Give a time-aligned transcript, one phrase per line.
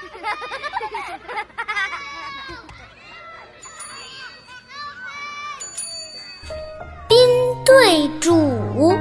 [7.08, 7.18] 宾
[7.64, 8.96] 对主，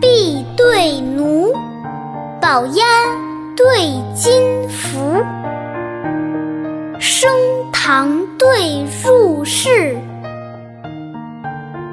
[0.00, 1.52] 婢对奴，
[2.40, 2.84] 宝鸭
[3.56, 3.64] 对
[4.14, 5.24] 金凫，
[7.00, 7.30] 升
[7.72, 9.96] 堂对入室，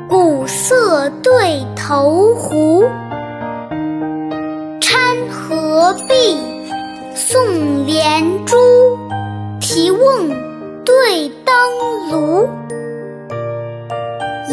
[0.09, 2.83] 鼓瑟对投壶，
[4.81, 6.37] 搀河璧，
[7.13, 8.55] 送连珠，
[9.59, 10.29] 提瓮
[10.85, 11.55] 对当
[12.11, 12.47] 炉。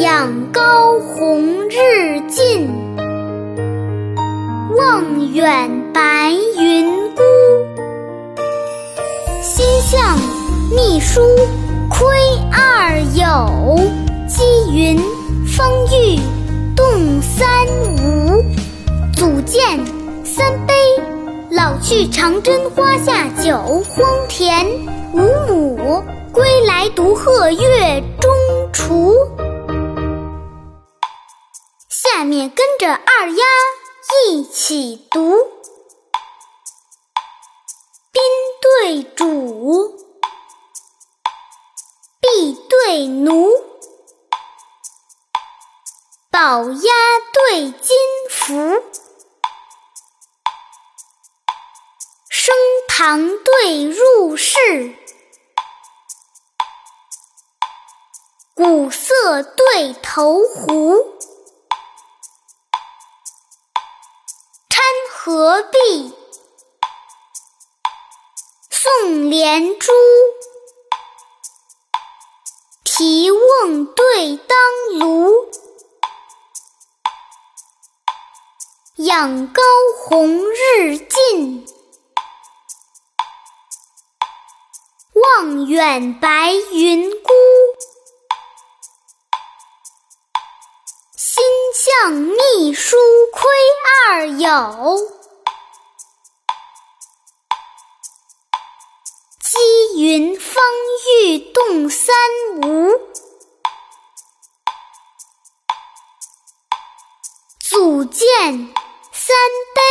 [0.00, 2.68] 仰高红日近，
[4.76, 7.22] 望远白云孤。
[9.42, 10.18] 心向
[10.74, 11.20] 秘书
[11.88, 12.06] 窥
[12.52, 13.80] 二友，
[14.28, 14.96] 积云
[15.46, 16.20] 风雨
[21.88, 23.56] 去长征花下酒。
[23.82, 24.62] 荒田
[25.14, 28.30] 五亩，归来独鹤月中
[28.74, 29.14] 雏。
[31.88, 33.44] 下面跟着二丫
[34.26, 35.34] 一起读：
[38.12, 38.22] 宾
[38.60, 39.96] 对主，
[42.20, 43.48] 婢对奴，
[46.30, 46.92] 宝鸭
[47.32, 47.96] 对金
[48.28, 48.82] 凫，
[52.98, 54.58] 长对入室，
[58.56, 61.16] 鼓瑟对投壶。
[65.20, 66.12] 何必
[68.68, 69.92] 送连珠？
[72.82, 74.58] 提瓮对当
[74.98, 75.48] 炉，
[78.96, 79.62] 仰高
[80.00, 81.64] 红日近，
[85.36, 87.32] 望远白云孤。
[91.16, 91.42] 心
[91.74, 92.96] 向秘书
[93.32, 93.48] 窥
[94.08, 94.98] 二友。
[99.40, 100.62] 积云风
[101.22, 102.14] 雨动三
[102.62, 102.90] 吴，
[107.60, 108.26] 祖建
[109.12, 109.36] 三
[109.74, 109.82] 杯，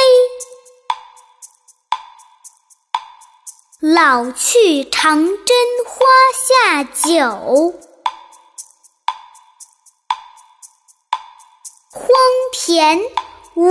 [3.80, 5.56] 老去长征
[5.86, 7.76] 花下酒。
[11.92, 12.10] 荒
[12.54, 13.00] 田
[13.54, 13.70] 无